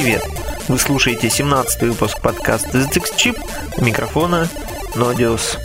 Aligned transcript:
привет! 0.00 0.22
Вы 0.68 0.78
слушаете 0.78 1.28
17 1.28 1.82
выпуск 1.82 2.22
подкаста 2.22 2.78
ZX 2.78 3.14
Chip 3.16 3.38
у 3.76 3.84
микрофона 3.84 4.48
Nodius. 4.94 5.58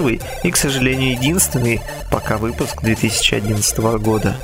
Первый 0.00 0.20
и, 0.42 0.50
к 0.50 0.56
сожалению, 0.56 1.12
единственный 1.12 1.82
пока 2.10 2.38
выпуск 2.38 2.82
2011 2.82 3.78
года. 3.98 4.34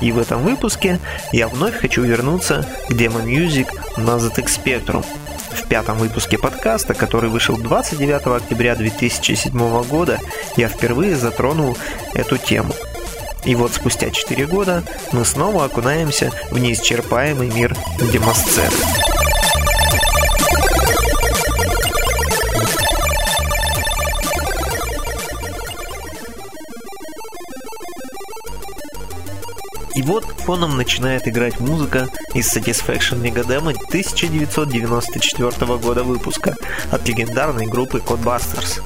И 0.00 0.10
в 0.10 0.18
этом 0.18 0.42
выпуске 0.42 0.98
я 1.32 1.46
вновь 1.46 1.76
хочу 1.76 2.02
вернуться 2.02 2.66
к 2.88 2.92
Demo 2.92 3.24
Music 3.24 3.68
на 3.96 4.16
ZX 4.16 4.46
Spectrum. 4.64 5.04
В 5.52 5.68
пятом 5.68 5.98
выпуске 5.98 6.38
подкаста, 6.38 6.94
который 6.94 7.30
вышел 7.30 7.56
29 7.56 8.26
октября 8.42 8.74
2007 8.74 9.84
года, 9.84 10.18
я 10.56 10.66
впервые 10.68 11.14
затронул 11.14 11.76
эту 12.12 12.36
тему. 12.36 12.74
И 13.44 13.54
вот 13.54 13.72
спустя 13.74 14.10
4 14.10 14.46
года 14.46 14.82
мы 15.12 15.24
снова 15.24 15.66
окунаемся 15.66 16.32
в 16.50 16.58
неисчерпаемый 16.58 17.48
мир 17.48 17.76
демосцены. 18.12 19.13
И 29.94 30.02
вот 30.02 30.24
фоном 30.24 30.76
начинает 30.76 31.28
играть 31.28 31.60
музыка 31.60 32.08
из 32.34 32.54
Satisfaction 32.54 33.22
Megademo 33.22 33.70
1994 33.88 35.78
года 35.78 36.02
выпуска 36.02 36.56
от 36.90 37.08
легендарной 37.08 37.66
группы 37.66 37.98
Codebusters. 37.98 38.82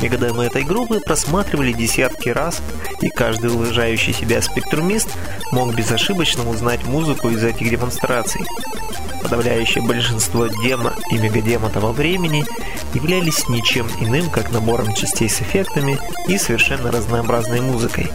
Мегадемо 0.00 0.44
этой 0.44 0.62
группы 0.62 1.00
просматривали 1.00 1.72
десятки 1.72 2.28
раз, 2.28 2.60
и 3.00 3.08
каждый 3.08 3.50
уважающий 3.50 4.12
себя 4.12 4.42
спектрумист 4.42 5.08
мог 5.52 5.74
безошибочно 5.74 6.48
узнать 6.48 6.84
музыку 6.84 7.28
из 7.28 7.42
этих 7.42 7.70
демонстраций. 7.70 8.42
Подавляющее 9.22 9.82
большинство 9.84 10.46
демо 10.46 10.94
и 11.10 11.18
мегадемо 11.18 11.68
того 11.70 11.92
времени 11.92 12.44
являлись 12.94 13.48
ничем 13.48 13.88
иным, 14.00 14.30
как 14.30 14.52
набором 14.52 14.94
частей 14.94 15.28
с 15.28 15.40
эффектами 15.40 15.98
и 16.28 16.38
совершенно 16.38 16.92
разнообразной 16.92 17.60
музыкой. 17.60 18.10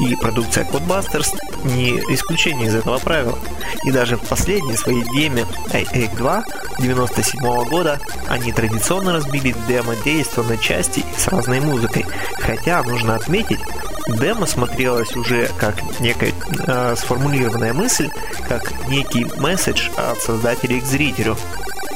И 0.00 0.16
продукция 0.16 0.64
Codebusters 0.64 1.36
не 1.64 1.98
исключение 2.14 2.68
из 2.68 2.74
этого 2.74 2.98
правила. 2.98 3.38
И 3.84 3.90
даже 3.90 4.16
в 4.16 4.22
последней 4.22 4.76
своей 4.76 5.04
деме 5.04 5.46
IA 5.70 6.14
2 6.16 6.44
97 6.78 7.40
года 7.64 7.98
они 8.28 8.52
традиционно 8.52 9.12
разбили 9.12 9.54
демо-действо 9.68 10.42
на 10.42 10.56
части 10.56 11.04
с 11.16 11.28
разной 11.28 11.60
музыкой. 11.60 12.06
Хотя, 12.38 12.82
нужно 12.82 13.14
отметить, 13.14 13.60
демо 14.08 14.46
смотрелось 14.46 15.14
уже 15.16 15.48
как 15.58 15.76
некая 16.00 16.32
э, 16.66 16.94
сформулированная 16.96 17.72
мысль, 17.72 18.10
как 18.48 18.88
некий 18.88 19.26
месседж 19.36 19.88
от 19.96 20.20
создателей 20.20 20.80
к 20.80 20.84
зрителю. 20.84 21.36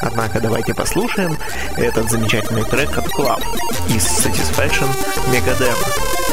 Однако 0.01 0.41
давайте 0.41 0.75
послушаем 0.75 1.37
этот 1.77 2.11
замечательный 2.11 2.65
трек 2.65 2.97
от 2.99 3.07
Club 3.07 3.43
из 3.89 4.05
Satisfaction 4.05 4.89
Megademo. 5.33 6.24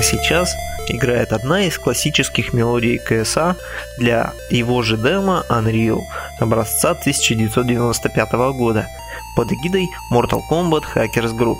А 0.00 0.02
сейчас 0.02 0.56
играет 0.88 1.30
одна 1.30 1.64
из 1.64 1.76
классических 1.76 2.54
мелодий 2.54 2.96
КСА 2.96 3.54
для 3.98 4.32
его 4.48 4.80
же 4.80 4.96
демо 4.96 5.44
Unreal 5.50 6.00
образца 6.38 6.92
1995 6.92 8.32
года 8.56 8.88
под 9.36 9.52
эгидой 9.52 9.90
Mortal 10.10 10.40
Kombat 10.50 10.84
Hackers 10.94 11.36
Group. 11.36 11.58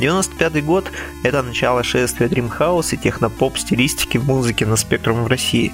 95 0.00 0.64
год– 0.64 0.90
это 1.22 1.40
начало 1.44 1.84
шествия 1.84 2.26
Dreamhouse 2.26 2.94
и 2.94 2.96
технопоп 2.96 3.56
стилистики 3.56 4.18
в 4.18 4.26
музыке 4.26 4.66
на 4.66 4.74
спектрум 4.74 5.22
в 5.22 5.28
России. 5.28 5.72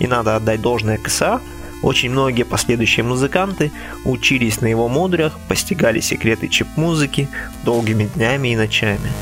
И 0.00 0.08
надо 0.08 0.34
отдать 0.34 0.60
должное 0.60 0.98
КСА, 0.98 1.40
очень 1.84 2.10
многие 2.10 2.42
последующие 2.42 3.04
музыканты 3.04 3.70
учились 4.04 4.60
на 4.60 4.66
его 4.66 4.88
модулях, 4.88 5.38
постигали 5.46 6.00
секреты 6.00 6.48
чип-музыки 6.48 7.28
долгими 7.62 8.10
днями 8.12 8.48
и 8.48 8.56
ночами. 8.56 9.12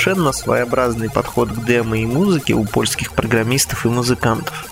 Совершенно 0.00 0.32
своеобразный 0.32 1.10
подход 1.10 1.50
к 1.50 1.66
демо 1.66 1.98
и 1.98 2.06
музыке 2.06 2.54
у 2.54 2.64
польских 2.64 3.12
программистов 3.12 3.84
и 3.84 3.90
музыкантов. 3.90 4.64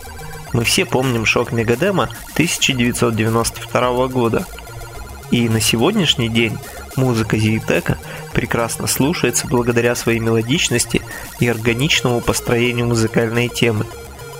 Мы 0.54 0.64
все 0.64 0.87
помним 0.87 1.26
шок 1.26 1.52
Мегадема 1.52 2.04
1992 2.32 4.08
года. 4.08 4.47
И 5.30 5.47
на 5.50 5.61
сегодняшний 5.61 6.30
день 6.30 6.56
музыка 6.97 7.37
Зиитека 7.37 7.99
прекрасно 8.32 8.87
слушается 8.87 9.47
благодаря 9.47 9.94
своей 9.94 10.18
мелодичности 10.18 11.02
и 11.40 11.47
органичному 11.47 12.23
построению 12.23 12.87
музыкальной 12.87 13.49
темы. 13.49 13.85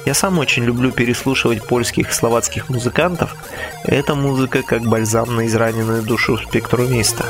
Я 0.07 0.15
сам 0.15 0.39
очень 0.39 0.65
люблю 0.65 0.91
переслушивать 0.91 1.67
польских 1.67 2.09
и 2.09 2.15
словацких 2.15 2.71
музыкантов. 2.71 3.37
Эта 3.85 4.15
музыка 4.15 4.63
как 4.63 4.89
бальзам 4.89 5.37
на 5.37 5.47
израненную 5.47 6.03
душу 6.03 6.39
спектрумиста. 6.39 7.27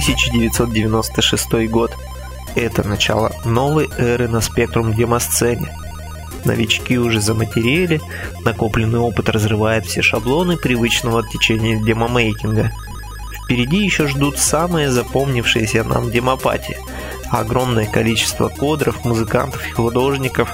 1996 0.00 1.68
год. 1.68 1.94
Это 2.54 2.86
начало 2.88 3.32
новой 3.44 3.90
эры 3.98 4.28
на 4.28 4.40
спектрум 4.40 4.94
демосцене. 4.94 5.76
Новички 6.44 6.98
уже 6.98 7.20
заматерели, 7.20 8.00
накопленный 8.42 8.98
опыт 8.98 9.28
разрывает 9.28 9.84
все 9.84 10.00
шаблоны 10.00 10.56
привычного 10.56 11.22
течения 11.28 11.78
демомейкинга. 11.84 12.72
Впереди 13.44 13.84
еще 13.84 14.06
ждут 14.06 14.38
самые 14.38 14.90
запомнившиеся 14.90 15.84
нам 15.84 16.10
демопати, 16.10 16.78
огромное 17.30 17.86
количество 17.86 18.48
кодеров, 18.48 19.04
музыкантов 19.04 19.66
и 19.68 19.72
художников. 19.72 20.50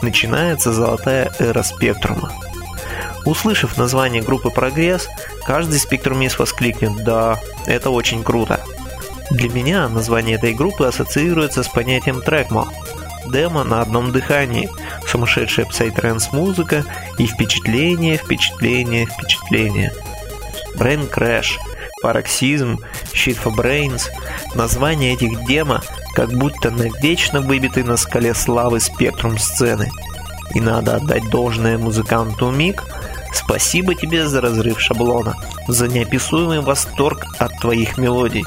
Начинается 0.00 0.72
золотая 0.72 1.32
эра 1.40 1.62
спектрума. 1.64 2.32
Услышав 3.26 3.76
название 3.76 4.22
группы 4.22 4.50
«Прогресс», 4.50 5.08
каждый 5.44 5.78
спектрумист 5.78 6.38
воскликнет 6.38 7.04
«Да, 7.04 7.38
это 7.66 7.90
очень 7.90 8.22
круто». 8.22 8.59
Для 9.30 9.48
меня 9.48 9.88
название 9.88 10.36
этой 10.36 10.54
группы 10.54 10.86
ассоциируется 10.86 11.62
с 11.62 11.68
понятием 11.68 12.20
трекмо– 12.20 12.68
демо 13.30 13.64
на 13.64 13.80
одном 13.80 14.12
дыхании, 14.12 14.68
сумасшедшая 15.06 15.66
псайтранс 15.66 16.32
музыка 16.32 16.84
и 17.18 17.26
впечатление, 17.26 18.16
впечатление, 18.16 19.06
впечатление. 19.06 19.92
Brain 20.76 21.08
Crash, 21.08 21.58
Пароксизм, 22.02 22.80
Shit 23.12 23.38
for 23.42 23.54
Brains– 23.54 24.08
названия 24.54 25.12
этих 25.12 25.46
демо 25.46 25.80
как 26.14 26.32
будто 26.32 26.70
навечно 26.70 27.40
выбиты 27.40 27.84
на 27.84 27.96
скале 27.96 28.34
славы 28.34 28.80
спектрум 28.80 29.38
сцены. 29.38 29.90
И 30.54 30.60
надо 30.60 30.96
отдать 30.96 31.28
должное 31.30 31.78
музыканту 31.78 32.50
Мик– 32.50 32.84
Спасибо 33.32 33.94
тебе 33.94 34.26
за 34.26 34.40
разрыв 34.40 34.80
шаблона, 34.80 35.36
за 35.68 35.88
неописуемый 35.88 36.60
восторг 36.60 37.26
от 37.38 37.58
твоих 37.60 37.96
мелодий. 37.96 38.44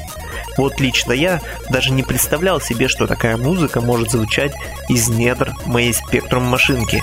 Вот 0.56 0.80
лично 0.80 1.12
я 1.12 1.40
даже 1.70 1.92
не 1.92 2.02
представлял 2.02 2.60
себе, 2.60 2.88
что 2.88 3.06
такая 3.06 3.36
музыка 3.36 3.80
может 3.80 4.10
звучать 4.10 4.52
из 4.88 5.08
недр 5.08 5.52
моей 5.66 5.92
спектрум 5.92 6.44
машинки. 6.44 7.02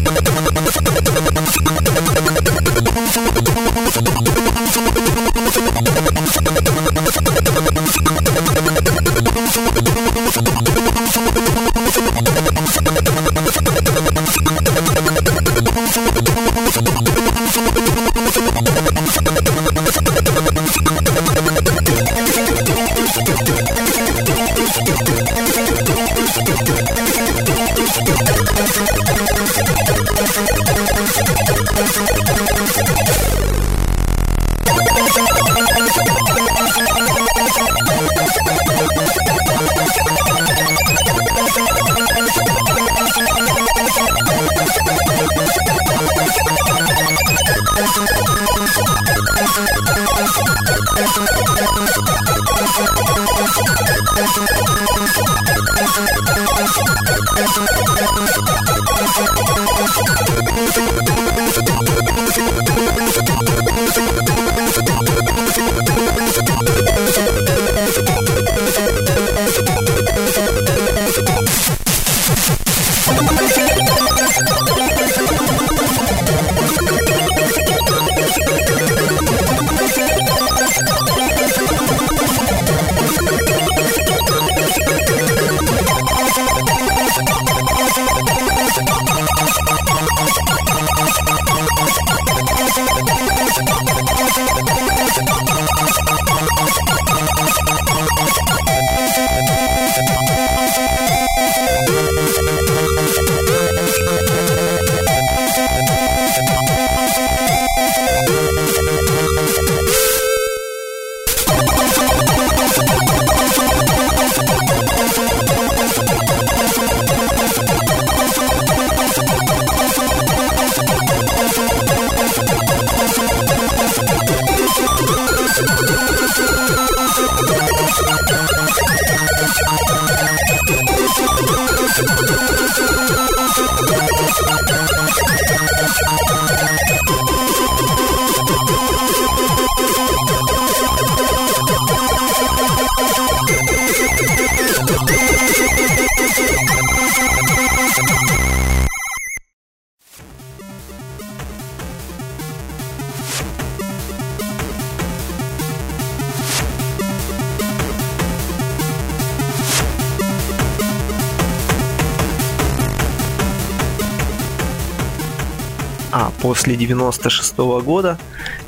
после 166.41 166.75
96 166.75 167.55
-го 167.57 167.81
года, 167.81 168.17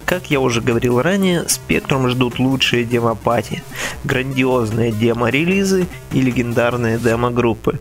как 0.05 0.31
я 0.31 0.39
уже 0.39 0.61
говорил 0.61 1.01
ранее, 1.01 1.43
Spectrum 1.43 2.07
ждут 2.09 2.39
лучшие 2.39 2.85
демопати, 2.85 3.63
грандиозные 4.03 4.91
демо-релизы 4.91 5.87
и 6.11 6.21
легендарные 6.21 6.97
демо-группы. 6.97 7.79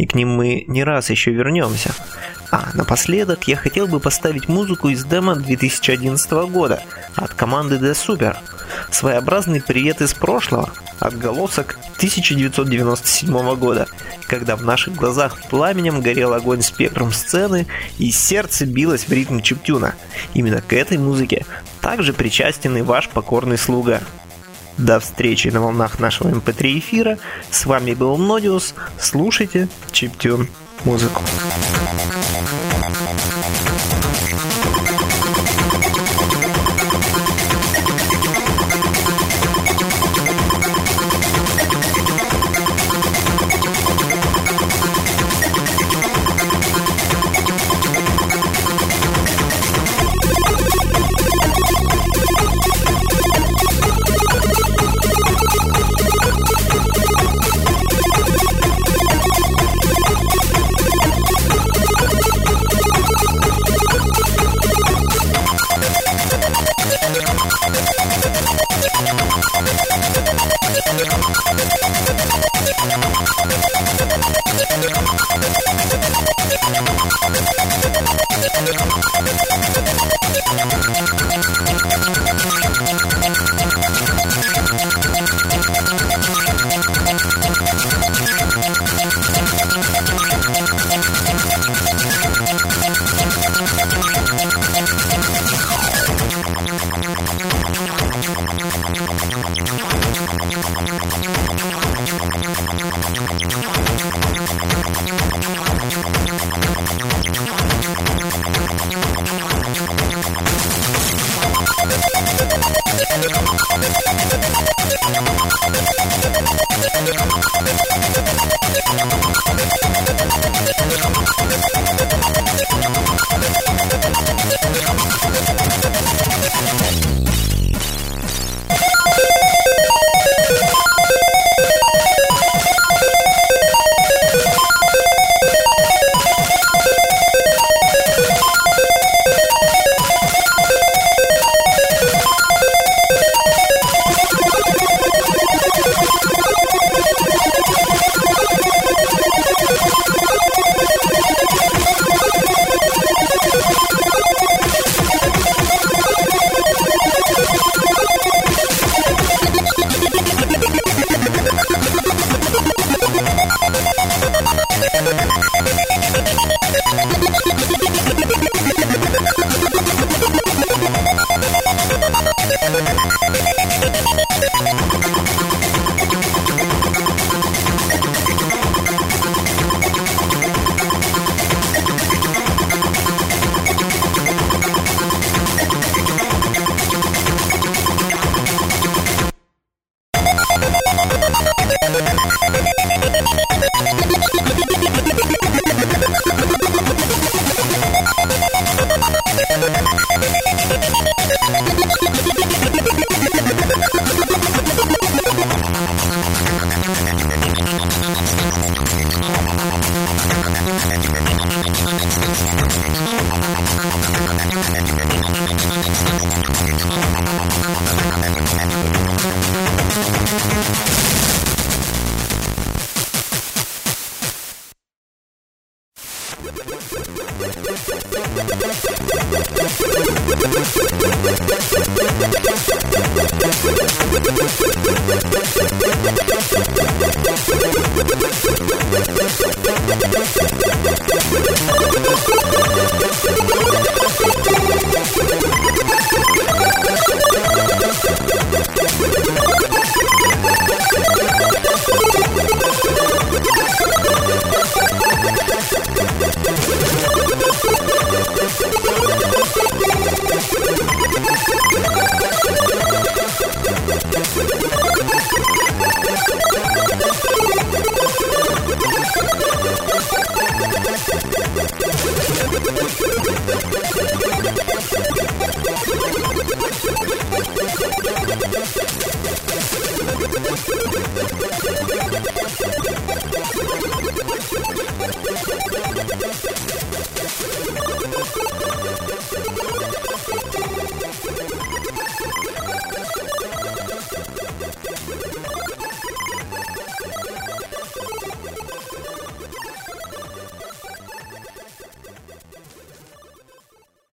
И 0.00 0.06
к 0.06 0.14
ним 0.14 0.30
мы 0.30 0.64
не 0.66 0.82
раз 0.82 1.10
еще 1.10 1.30
вернемся. 1.30 1.92
А 2.50 2.70
напоследок 2.72 3.46
я 3.48 3.56
хотел 3.56 3.86
бы 3.86 4.00
поставить 4.00 4.48
музыку 4.48 4.88
из 4.88 5.04
демо 5.04 5.36
2011 5.36 6.30
года 6.50 6.82
от 7.16 7.34
команды 7.34 7.76
The 7.76 7.92
Super. 7.92 8.38
Своеобразный 8.90 9.60
привет 9.60 10.00
из 10.00 10.14
прошлого, 10.14 10.70
отголосок 11.00 11.78
1997 11.96 13.54
года, 13.56 13.88
когда 14.26 14.56
в 14.56 14.64
наших 14.64 14.94
глазах 14.94 15.36
пламенем 15.50 16.00
горел 16.00 16.32
огонь 16.32 16.62
спектром 16.62 17.12
сцены 17.12 17.66
и 17.98 18.10
сердце 18.10 18.64
билось 18.64 19.06
в 19.06 19.12
ритм 19.12 19.40
чиптюна. 19.40 19.96
Именно 20.32 20.62
к 20.62 20.72
этой 20.72 20.96
музыке 20.96 21.44
также 21.82 22.14
причастен 22.14 22.74
и 22.74 22.80
ваш 22.80 23.10
покорный 23.10 23.58
слуга. 23.58 24.00
До 24.80 24.98
встречи 24.98 25.48
на 25.48 25.60
волнах 25.60 25.98
нашего 25.98 26.28
MP3 26.28 26.72
эм 26.72 26.78
эфира. 26.78 27.18
С 27.50 27.66
вами 27.66 27.92
был 27.92 28.16
Нодиус. 28.16 28.74
Слушайте 28.98 29.68
чиптюн 29.92 30.48
музыку. 30.84 31.22